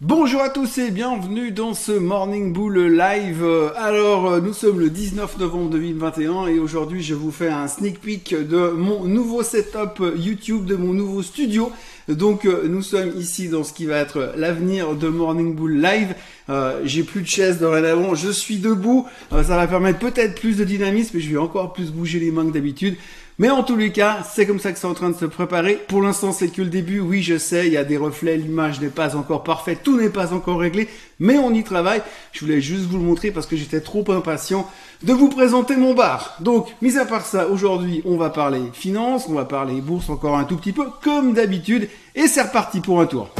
[0.00, 3.44] Bonjour à tous et bienvenue dans ce Morning Bull Live.
[3.74, 8.00] Alors, euh, nous sommes le 19 novembre 2021 et aujourd'hui, je vous fais un sneak
[8.00, 11.72] peek de mon nouveau setup YouTube, de mon nouveau studio.
[12.06, 16.14] Donc, euh, nous sommes ici dans ce qui va être l'avenir de Morning Bull Live.
[16.48, 19.08] Euh, j'ai plus de chaise dorénavant, je suis debout.
[19.32, 22.46] ça va permettre peut-être plus de dynamisme et je vais encore plus bouger les mains
[22.46, 22.94] que d'habitude.
[23.40, 25.74] Mais en tous les cas, c'est comme ça que c'est en train de se préparer.
[25.86, 26.98] Pour l'instant, c'est que le début.
[26.98, 30.10] Oui, je sais, il y a des reflets, l'image n'est pas encore parfaite, tout n'est
[30.10, 30.88] pas encore réglé,
[31.20, 32.02] mais on y travaille.
[32.32, 34.68] Je voulais juste vous le montrer parce que j'étais trop impatient
[35.04, 36.36] de vous présenter mon bar.
[36.40, 40.36] Donc, mis à part ça, aujourd'hui, on va parler finance, on va parler bourse encore
[40.36, 43.30] un tout petit peu, comme d'habitude, et c'est reparti pour un tour.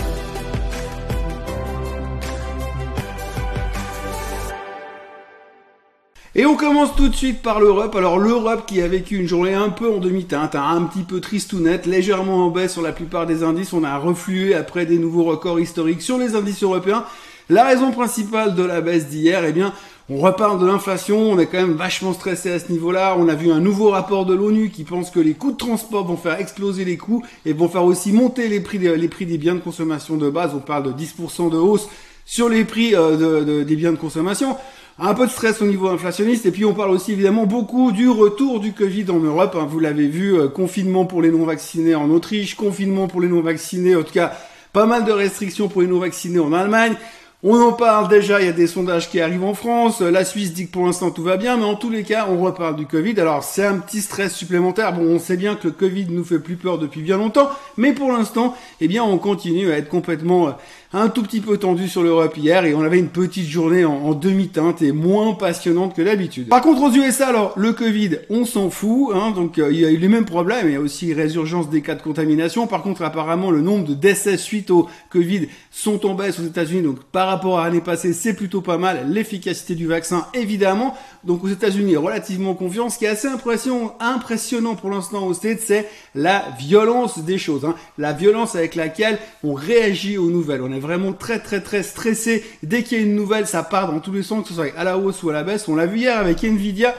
[6.39, 7.97] Et on commence tout de suite par l'Europe.
[7.97, 11.21] Alors l'Europe qui a vécu une journée un peu en demi-teinte, hein, un petit peu
[11.21, 13.73] triste ou net, légèrement en baisse sur la plupart des indices.
[13.73, 17.05] On a reflué après des nouveaux records historiques sur les indices européens.
[17.49, 19.73] La raison principale de la baisse d'hier, eh bien,
[20.09, 23.17] on reparle de l'inflation, on est quand même vachement stressé à ce niveau-là.
[23.19, 26.07] On a vu un nouveau rapport de l'ONU qui pense que les coûts de transport
[26.07, 29.39] vont faire exploser les coûts et vont faire aussi monter les prix, les prix des
[29.39, 30.53] biens de consommation de base.
[30.55, 31.89] On parle de 10% de hausse
[32.25, 34.57] sur les prix euh, des biens de consommation
[35.01, 38.09] un peu de stress au niveau inflationniste et puis on parle aussi évidemment beaucoup du
[38.09, 39.57] retour du Covid en Europe.
[39.59, 39.67] Hein.
[39.69, 43.41] vous l'avez vu, euh, confinement pour les non vaccinés en Autriche, confinement pour les non
[43.41, 44.33] vaccinés, en tout cas
[44.73, 46.97] pas mal de restrictions pour les non vaccinés en Allemagne.
[47.45, 50.01] On en parle déjà, il y a des sondages qui arrivent en France.
[50.01, 52.43] La Suisse dit que pour l'instant tout va bien, mais en tous les cas, on
[52.43, 53.21] reparle du Covid.
[53.21, 54.93] Alors c'est un petit stress supplémentaire.
[54.93, 57.93] Bon, on sait bien que le Covid nous fait plus peur depuis bien longtemps, mais
[57.93, 60.53] pour l'instant, eh bien, on continue à être complètement euh,
[60.95, 64.15] un tout petit peu tendu sur l'Europe hier et on avait une petite journée en,
[64.15, 66.49] demi-teinte et moins passionnante que d'habitude.
[66.49, 69.85] Par contre aux USA alors le Covid on s'en fout hein, donc euh, il y
[69.85, 70.67] a eu les mêmes problèmes.
[70.67, 72.67] Il y a aussi résurgence des cas de contamination.
[72.67, 76.83] Par contre apparemment le nombre de décès suite au Covid sont en baisse aux États-Unis.
[76.83, 79.09] Donc par rapport à l'année passée c'est plutôt pas mal.
[79.11, 80.97] L'efficacité du vaccin évidemment.
[81.23, 85.87] Donc aux États-Unis relativement confiant ce qui est assez impressionnant pour l'instant aux States c'est
[86.15, 87.75] la violence des choses hein.
[87.99, 92.45] la violence avec laquelle on réagit aux nouvelles vraiment très très très stressé.
[92.63, 94.73] Dès qu'il y a une nouvelle, ça part dans tous les sens, que ce soit
[94.77, 95.69] à la hausse ou à la baisse.
[95.69, 96.95] On l'a vu hier avec Nvidia.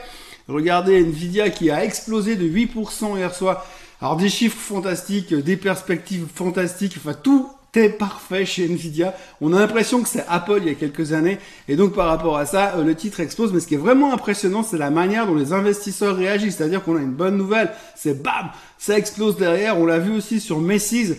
[0.47, 3.65] Regardez Nvidia qui a explosé de 8% hier soir.
[4.01, 9.13] Alors des chiffres fantastiques, des perspectives fantastiques, enfin tout est parfait chez Nvidia.
[9.41, 11.37] On a l'impression que c'est Apple il y a quelques années.
[11.67, 13.53] Et donc par rapport à ça, euh, le titre explose.
[13.53, 16.57] Mais ce qui est vraiment impressionnant, c'est la manière dont les investisseurs réagissent.
[16.57, 19.77] C'est-à-dire qu'on a une bonne nouvelle, c'est bam, ça explose derrière.
[19.77, 21.15] On l'a vu aussi sur Macy's.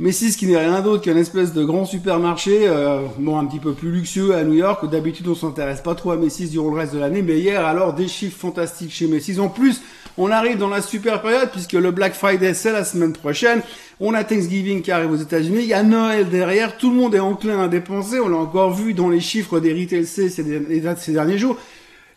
[0.00, 3.74] Macy's qui n'est rien d'autre qu'un espèce de grand supermarché, euh, bon un petit peu
[3.74, 4.88] plus luxueux à New York.
[4.88, 7.92] D'habitude on s'intéresse pas trop à Macy's durant le reste de l'année, mais hier alors
[7.92, 9.38] des chiffres fantastiques chez Macy's.
[9.38, 9.82] En plus,
[10.16, 13.60] on arrive dans la super période puisque le Black Friday c'est la semaine prochaine.
[14.00, 17.14] On a Thanksgiving qui arrive aux États-Unis, il y a Noël derrière, tout le monde
[17.14, 18.20] est enclin à dépenser.
[18.20, 21.58] On l'a encore vu dans les chiffres des retail ces derniers jours.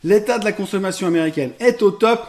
[0.06, 2.22] L'état de la consommation américaine est au top.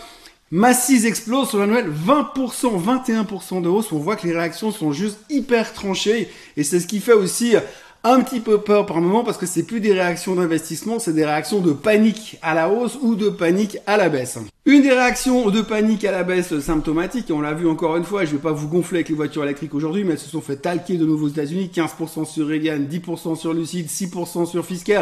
[0.51, 3.93] Macy's explose sur la nouvelle 20%, 21% de hausse.
[3.93, 7.57] On voit que les réactions sont juste hyper tranchées et c'est ce qui fait aussi
[8.05, 11.25] un petit peu peur par moment parce que c'est plus des réactions d'investissement, c'est des
[11.25, 14.39] réactions de panique à la hausse ou de panique à la baisse.
[14.67, 18.05] Une des réactions de panique à la baisse symptomatique, et on l'a vu encore une
[18.05, 20.43] fois, je vais pas vous gonfler avec les voitures électriques aujourd'hui, mais elles se sont
[20.43, 25.01] fait talquer de nouveau aux États-Unis, 15% sur Reagan, 10% sur Lucid, 6% sur Fisker,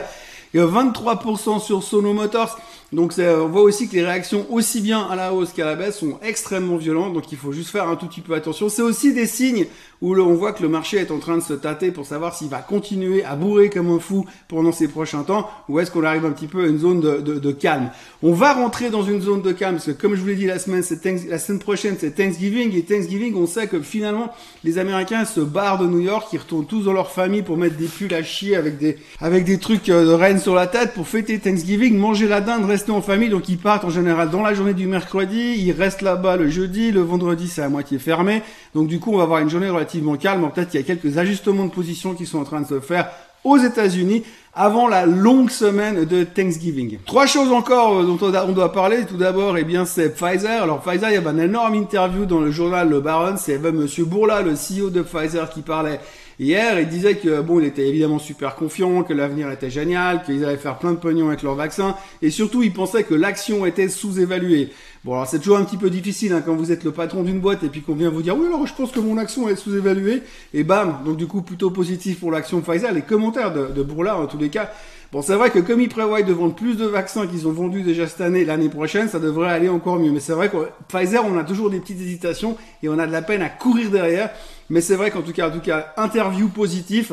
[0.55, 2.59] et 23% sur Sono Motors.
[2.93, 5.99] Donc on voit aussi que les réactions aussi bien à la hausse qu'à la baisse
[5.99, 8.69] sont extrêmement violentes, donc il faut juste faire un tout petit peu attention.
[8.69, 9.67] C'est aussi des signes
[10.03, 12.49] où on voit que le marché est en train de se tâter pour savoir s'il
[12.49, 16.27] va continuer à bourrer comme un fou pendant ces prochains temps, ou est-ce qu'on arrive
[16.27, 17.91] un petit peu à une zone de, de calme.
[18.23, 20.47] On va rentrer dans une zone de calme, parce que comme je vous l'ai dit
[20.47, 20.83] la semaine,
[21.29, 24.33] la semaine prochaine, c'est Thanksgiving, et Thanksgiving, on sait que finalement,
[24.65, 27.77] les Américains se barrent de New York, ils retournent tous dans leur famille pour mettre
[27.77, 30.93] des pulls à chier avec des, avec des trucs euh, de reine sur la tête
[30.93, 34.43] pour fêter Thanksgiving, manger la dinde, rester en famille, donc ils partent en général dans
[34.43, 38.43] la journée du mercredi, ils restent là-bas le jeudi, le vendredi c'est à moitié fermé,
[38.75, 41.17] donc du coup on va avoir une journée relativement calme, peut-être qu'il y a quelques
[41.17, 43.09] ajustements de position qui sont en train de se faire
[43.45, 46.99] aux États-Unis avant la longue semaine de Thanksgiving.
[47.07, 49.07] Trois choses encore euh, dont on doit parler.
[49.09, 50.63] Tout d'abord, eh bien, c'est Pfizer.
[50.63, 53.37] Alors Pfizer, il y avait une énorme interview dans le journal Le Baron.
[53.39, 56.01] C'est Monsieur Bourla, le CEO de Pfizer, qui parlait
[56.39, 56.81] hier.
[56.81, 60.57] Il disait que bon, il était évidemment super confiant, que l'avenir était génial, qu'ils allaient
[60.57, 64.71] faire plein de pognon avec leur vaccin, et surtout, il pensait que l'action était sous-évaluée.
[65.05, 67.41] Bon, alors c'est toujours un petit peu difficile hein, quand vous êtes le patron d'une
[67.41, 69.57] boîte et puis qu'on vient vous dire oui alors je pense que mon action est
[69.57, 70.23] sous-évaluée
[70.55, 72.93] et bam donc du coup plutôt positif pour l'action Pfizer.
[72.93, 74.71] Les commentaires de, de Bourla en tous les cas.
[75.13, 77.83] Bon, c'est vrai que comme ils prévoient de vendre plus de vaccins qu'ils ont vendus
[77.83, 80.11] déjà cette année, l'année prochaine, ça devrait aller encore mieux.
[80.11, 80.57] Mais c'est vrai que
[80.89, 83.91] Pfizer, on a toujours des petites hésitations et on a de la peine à courir
[83.91, 84.31] derrière.
[84.71, 87.13] Mais c'est vrai qu'en tout cas, en tout cas, interview positif.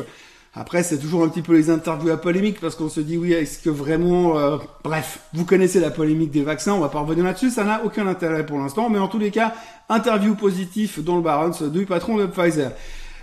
[0.55, 3.33] Après, c'est toujours un petit peu les interviews à polémique parce qu'on se dit oui,
[3.33, 7.23] est-ce que vraiment, euh, bref, vous connaissez la polémique des vaccins, on va pas revenir
[7.23, 9.53] là-dessus, ça n'a aucun intérêt pour l'instant, mais en tous les cas,
[9.89, 12.71] interview positif dans le Barons du patron de Pfizer.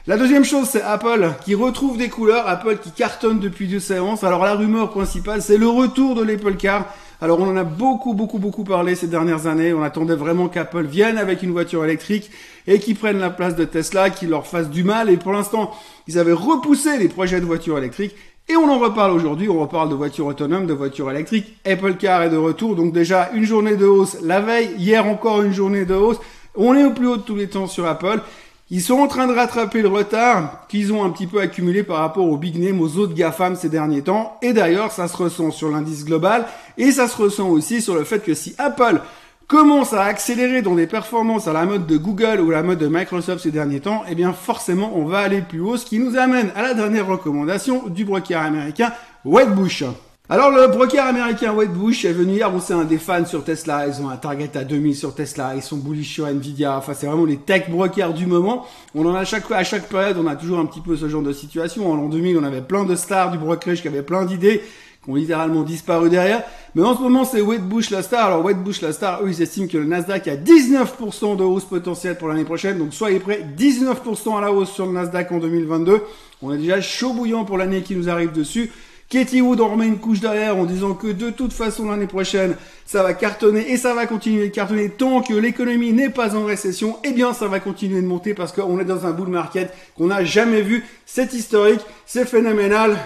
[0.08, 4.23] La deuxième chose, c'est Apple qui retrouve des couleurs, Apple qui cartonne depuis deux séances.
[4.23, 6.85] Alors la rumeur principale, c'est le retour de l'Apple Car.
[7.20, 9.73] Alors on en a beaucoup, beaucoup, beaucoup parlé ces dernières années.
[9.73, 12.31] On attendait vraiment qu'Apple vienne avec une voiture électrique
[12.69, 15.11] et qui prenne la place de Tesla, qui leur fasse du mal.
[15.11, 15.73] Et pour l'instant,
[16.06, 18.14] ils avaient repoussé les projets de voitures électriques.
[18.49, 21.56] Et on en reparle aujourd'hui, on reparle de voitures autonomes, de voitures électriques.
[21.64, 25.43] Apple Car est de retour, donc déjà une journée de hausse la veille, hier encore
[25.43, 26.20] une journée de hausse.
[26.55, 28.20] On est au plus haut de tous les temps sur Apple.
[28.69, 31.99] Ils sont en train de rattraper le retard qu'ils ont un petit peu accumulé par
[31.99, 34.37] rapport aux big names, aux autres GAFAM ces derniers temps.
[34.43, 36.47] Et d'ailleurs, ça se ressent sur l'indice global
[36.77, 39.01] et ça se ressent aussi sur le fait que si Apple
[39.47, 42.79] commence à accélérer dans des performances à la mode de Google ou à la mode
[42.79, 46.01] de Microsoft ces derniers temps, eh bien forcément on va aller plus haut, ce qui
[46.01, 48.93] nous amène à la dernière recommandation du broker américain
[49.25, 49.85] Wedbush.
[50.28, 53.87] Alors le broker américain Wedbush est venu hier, bon c'est un des fans sur Tesla,
[53.87, 57.06] ils ont un target à 2000 sur Tesla, ils sont bullish sur Nvidia, enfin c'est
[57.06, 58.67] vraiment les tech brokers du moment.
[58.96, 61.08] On en a à chaque à chaque période, on a toujours un petit peu ce
[61.08, 61.93] genre de situation.
[61.93, 64.64] En l'an 2000, on avait plein de stars du brokerage qui avaient plein d'idées,
[65.05, 66.43] qui ont littéralement disparu derrière.
[66.75, 68.26] Mais en ce moment, c'est Wedbush la star.
[68.26, 72.19] Alors Wedbush la star, eux ils estiment que le Nasdaq a 19% de hausse potentielle
[72.19, 76.02] pour l'année prochaine, donc soyez prêts, 19% à la hausse sur le Nasdaq en 2022.
[76.43, 78.72] On est déjà chaud bouillant pour l'année qui nous arrive dessus.
[79.08, 82.56] Katie Wood en remet une couche derrière en disant que de toute façon l'année prochaine
[82.87, 86.44] ça va cartonner et ça va continuer de cartonner tant que l'économie n'est pas en
[86.44, 86.99] récession.
[87.05, 90.08] Eh bien ça va continuer de monter parce qu'on est dans un bull market qu'on
[90.08, 90.85] n'a jamais vu.
[91.05, 92.97] C'est historique, c'est phénoménal.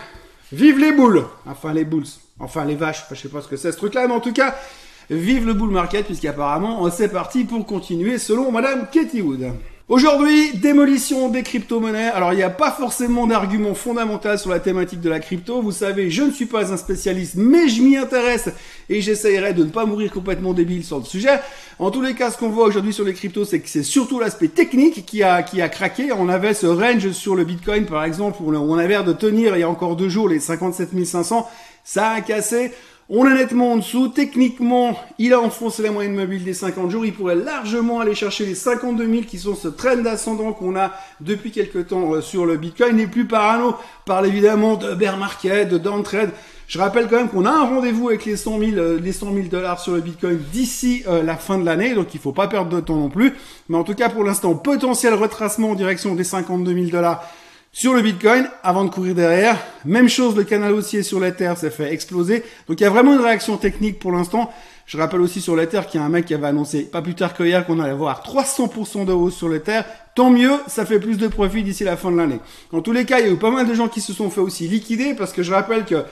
[0.53, 2.07] Vive les boules Enfin les bulls,
[2.39, 4.33] enfin les vaches, enfin, je sais pas ce que c'est ce truc-là, mais en tout
[4.33, 4.57] cas,
[5.11, 9.53] vive le bull market puisqu'apparemment c'est parti pour continuer selon Madame Katie Wood.
[9.91, 12.13] Aujourd'hui, démolition des crypto-monnaies.
[12.15, 15.61] Alors, il n'y a pas forcément d'argument fondamental sur la thématique de la crypto.
[15.61, 18.51] Vous savez, je ne suis pas un spécialiste, mais je m'y intéresse
[18.89, 21.41] et j'essayerai de ne pas mourir complètement débile sur le sujet.
[21.81, 24.21] En tous les cas, ce qu'on voit aujourd'hui sur les cryptos, c'est que c'est surtout
[24.21, 26.13] l'aspect technique qui a, qui a craqué.
[26.13, 29.57] On avait ce range sur le Bitcoin, par exemple, où on avait l'air de tenir
[29.57, 31.49] il y a encore deux jours les 57 500.
[31.83, 32.71] Ça a cassé.
[33.13, 34.07] On est nettement en dessous.
[34.07, 37.05] Techniquement, il a enfoncé la moyenne mobile des 50 jours.
[37.05, 40.93] Il pourrait largement aller chercher les 52 000 qui sont ce trend ascendant qu'on a
[41.21, 42.95] depuis quelques temps euh, sur le Bitcoin.
[42.95, 43.75] n'est plus parano.
[44.07, 46.29] Parle évidemment de bear market, de downtrend.
[46.69, 49.35] Je rappelle quand même qu'on a un rendez-vous avec les 100 000, euh, les 100
[49.35, 52.47] 000 dollars sur le Bitcoin d'ici euh, la fin de l'année, donc il faut pas
[52.47, 53.35] perdre de temps non plus.
[53.69, 57.29] Mais en tout cas, pour l'instant, potentiel retracement en direction des 52 000 dollars
[57.73, 61.71] sur le Bitcoin, avant de courir derrière, même chose, le canal haussier sur l'Ether s'est
[61.71, 62.43] fait exploser.
[62.67, 64.53] Donc il y a vraiment une réaction technique pour l'instant.
[64.87, 67.15] Je rappelle aussi sur l'Ether qu'il y a un mec qui avait annoncé pas plus
[67.15, 69.83] tard qu'hier qu'on allait voir 300% de hausse sur l'Ether.
[70.17, 72.41] Tant mieux, ça fait plus de profit d'ici la fin de l'année.
[72.73, 74.31] En tous les cas, il y a eu pas mal de gens qui se sont
[74.31, 76.05] fait aussi liquider parce que je rappelle que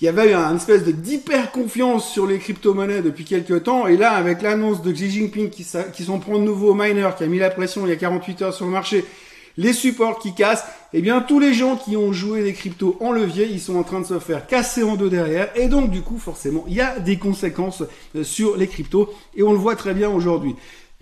[0.00, 3.88] il y avait eu un espèce de d'hyper confiance sur les crypto-monnaies depuis quelques temps.
[3.88, 7.26] Et là, avec l'annonce de Xi Jinping qui, qui sont prendre nouveau miner, qui a
[7.26, 9.04] mis la pression il y a 48 heures sur le marché,
[9.56, 13.12] les supports qui cassent, eh bien tous les gens qui ont joué des cryptos en
[13.12, 16.02] levier, ils sont en train de se faire casser en deux derrière, et donc du
[16.02, 17.82] coup forcément il y a des conséquences
[18.16, 20.56] euh, sur les cryptos, et on le voit très bien aujourd'hui.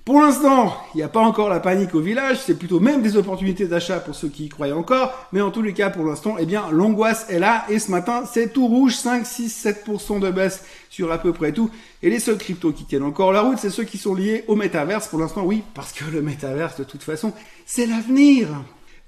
[0.08, 3.18] Pour l'instant, il n'y a pas encore la panique au village, c'est plutôt même des
[3.18, 6.36] opportunités d'achat pour ceux qui y croient encore, mais en tous les cas, pour l'instant,
[6.38, 10.30] eh bien, l'angoisse est là, et ce matin, c'est tout rouge, 5, 6, 7% de
[10.30, 11.68] baisse sur à peu près tout,
[12.02, 14.56] et les seuls cryptos qui tiennent encore la route, c'est ceux qui sont liés au
[14.56, 17.34] métaverse, pour l'instant, oui, parce que le métaverse, de toute façon,
[17.66, 18.48] c'est l'avenir.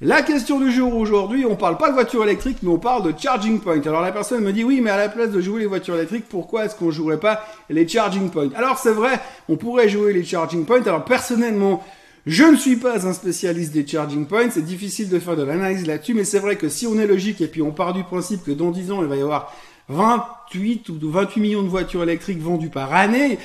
[0.03, 3.21] La question du jour aujourd'hui, on parle pas de voiture électrique, mais on parle de
[3.21, 3.83] charging point.
[3.83, 6.25] Alors la personne me dit oui, mais à la place de jouer les voitures électriques,
[6.27, 8.49] pourquoi est-ce qu'on jouerait pas les charging points?
[8.57, 10.81] Alors c'est vrai, on pourrait jouer les charging points.
[10.87, 11.85] Alors personnellement,
[12.25, 15.87] je ne suis pas un spécialiste des charging points, c'est difficile de faire de l'analyse
[15.87, 18.43] là-dessus, mais c'est vrai que si on est logique et puis on part du principe
[18.43, 19.55] que dans 10 ans, il va y avoir
[19.91, 23.39] 28 ou 28 millions de voitures électriques vendues par année,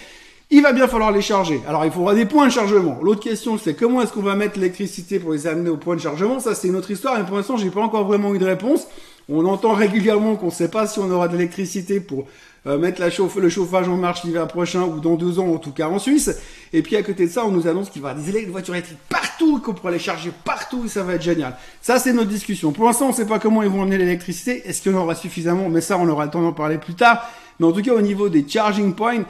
[0.51, 1.61] il va bien falloir les charger.
[1.67, 2.99] Alors il faudra des points de chargement.
[3.01, 6.01] L'autre question c'est comment est-ce qu'on va mettre l'électricité pour les amener au point de
[6.01, 6.39] chargement?
[6.39, 8.87] Ça c'est une autre histoire, mais pour l'instant j'ai pas encore vraiment eu de réponse.
[9.27, 12.27] On entend régulièrement qu'on ne sait pas si on aura de l'électricité pour
[12.67, 15.57] euh, mettre la chauffe, le chauffage en marche l'hiver prochain ou dans deux ans en
[15.57, 16.29] tout cas en Suisse.
[16.73, 18.75] Et puis à côté de ça, on nous annonce qu'il va y avoir des voitures
[18.75, 21.57] électriques partout, qu'on pourra les charger partout et ça va être génial.
[21.81, 22.71] Ça c'est notre discussion.
[22.71, 24.61] Pour l'instant, on ne sait pas comment ils vont amener l'électricité.
[24.67, 25.69] Est-ce qu'il y en aura suffisamment?
[25.69, 27.27] Mais ça, on aura le temps d'en parler plus tard.
[27.59, 29.23] Mais en tout cas, au niveau des charging points,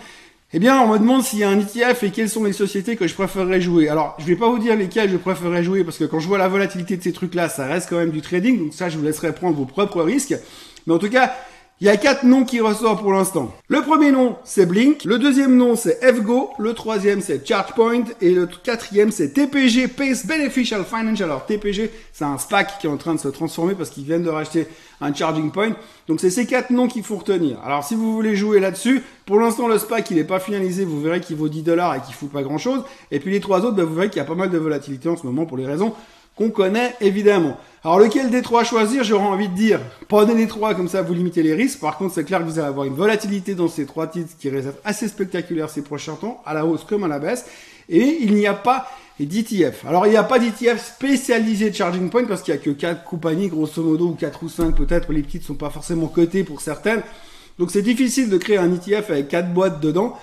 [0.54, 2.96] eh bien, on me demande s'il y a un ETF et quelles sont les sociétés
[2.96, 3.90] que je préférerais jouer.
[3.90, 6.38] Alors, je vais pas vous dire lesquelles je préférerais jouer parce que quand je vois
[6.38, 8.60] la volatilité de ces trucs-là, ça reste quand même du trading.
[8.60, 10.36] Donc ça, je vous laisserai prendre vos propres risques.
[10.88, 11.36] Mais en tout cas,
[11.82, 13.54] Il y a quatre noms qui ressortent pour l'instant.
[13.68, 15.04] Le premier nom, c'est Blink.
[15.04, 16.52] Le deuxième nom, c'est FGO.
[16.58, 18.06] Le troisième, c'est ChargePoint.
[18.22, 21.30] Et le quatrième, c'est TPG, Pace Beneficial Financial.
[21.30, 24.24] Alors, TPG, c'est un SPAC qui est en train de se transformer parce qu'ils viennent
[24.24, 24.70] de racheter
[25.02, 25.76] un Charging Point.
[26.08, 27.60] Donc, c'est ces quatre noms qu'il faut retenir.
[27.66, 30.86] Alors, si vous voulez jouer là-dessus, pour l'instant, le SPAC, il n'est pas finalisé.
[30.86, 32.84] Vous verrez qu'il vaut 10 dollars et qu'il fout pas grand-chose.
[33.12, 35.10] Et puis, les trois autres, ben, vous verrez qu'il y a pas mal de volatilité
[35.10, 35.94] en ce moment pour les raisons
[36.36, 37.58] qu'on connaît évidemment.
[37.84, 41.14] Alors lequel des trois choisir J'aurais envie de dire, prenez les trois comme ça vous
[41.14, 41.80] limitez les risques.
[41.80, 44.50] Par contre, c'est clair que vous allez avoir une volatilité dans ces trois titres qui
[44.50, 47.46] reste assez spectaculaire ces prochains temps, à la hausse comme à la baisse.
[47.88, 48.88] Et il n'y a pas
[49.20, 49.86] d'ETF.
[49.86, 52.72] Alors il n'y a pas d'ETF spécialisé de Charging Point parce qu'il n'y a que
[52.72, 55.14] quatre compagnies grosso modo ou quatre ou cinq peut-être.
[55.14, 57.04] Les petites sont pas forcément cotées pour certaines.
[57.60, 60.18] Donc c'est difficile de créer un ETF avec quatre boîtes dedans.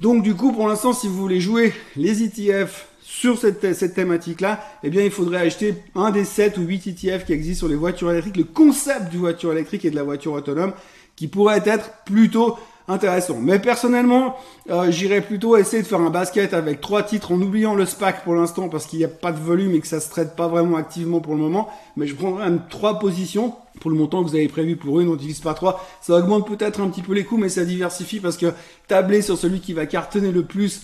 [0.00, 4.60] Donc du coup, pour l'instant, si vous voulez jouer les ETF sur cette, cette thématique-là,
[4.82, 7.76] eh bien, il faudrait acheter un des 7 ou 8 ETF qui existent sur les
[7.76, 10.72] voitures électriques, le concept du voiture électrique et de la voiture autonome,
[11.14, 12.58] qui pourrait être plutôt
[12.88, 13.38] intéressant.
[13.40, 14.36] Mais personnellement,
[14.70, 18.24] euh, j'irais plutôt essayer de faire un basket avec trois titres en oubliant le SPAC
[18.24, 20.48] pour l'instant parce qu'il n'y a pas de volume et que ça se traite pas
[20.48, 21.68] vraiment activement pour le moment.
[21.96, 25.08] Mais je prendrais même trois positions pour le montant que vous avez prévu pour une,
[25.08, 25.86] on divise par trois.
[26.00, 28.52] Ça augmente peut-être un petit peu les coûts, mais ça diversifie parce que
[28.88, 30.82] tabler sur celui qui va cartonner le plus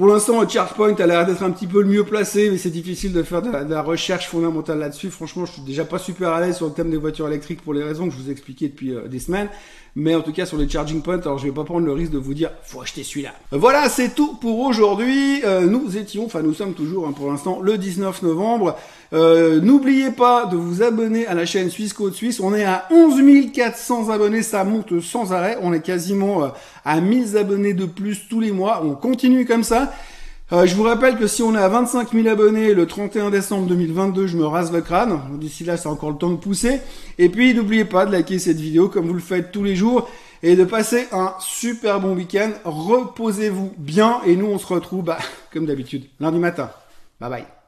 [0.00, 3.12] pour l'instant, ChargePoint a l'air d'être un petit peu le mieux placé, mais c'est difficile
[3.12, 5.10] de faire de la, recherche fondamentale là-dessus.
[5.10, 7.74] Franchement, je suis déjà pas super à l'aise sur le thème des voitures électriques pour
[7.74, 9.50] les raisons que je vous ai expliquées depuis euh, des semaines.
[9.96, 12.12] Mais en tout cas, sur les charging points, alors je vais pas prendre le risque
[12.12, 13.34] de vous dire, faut acheter celui-là.
[13.50, 15.42] Voilà, c'est tout pour aujourd'hui.
[15.44, 18.76] Euh, nous étions, enfin nous sommes toujours hein, pour l'instant le 19 novembre.
[19.12, 22.38] Euh, n'oubliez pas de vous abonner à la chaîne Suisse Côte Suisse.
[22.40, 25.58] On est à 11 400 abonnés, ça monte sans arrêt.
[25.62, 26.48] On est quasiment euh,
[26.84, 28.82] à 1000 abonnés de plus tous les mois.
[28.84, 29.92] On continue comme ça.
[30.52, 33.68] Euh, je vous rappelle que si on est à 25 000 abonnés le 31 décembre
[33.68, 35.20] 2022, je me rase le crâne.
[35.38, 36.80] D'ici là, c'est encore le temps de pousser.
[37.18, 40.08] Et puis, n'oubliez pas de liker cette vidéo comme vous le faites tous les jours
[40.42, 42.50] et de passer un super bon week-end.
[42.64, 45.18] Reposez-vous bien et nous, on se retrouve, bah,
[45.52, 46.70] comme d'habitude, lundi matin.
[47.20, 47.59] Bye bye.